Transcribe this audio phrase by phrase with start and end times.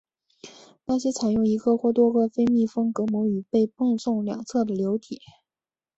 [0.85, 5.21] 那些采用一个或多个非密封隔膜与被泵送两侧的流体。